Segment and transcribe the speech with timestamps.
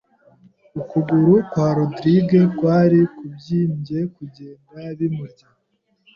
[0.79, 5.47] ukuguru kwa rodrigue kwari kubyimbye kugenda bimurya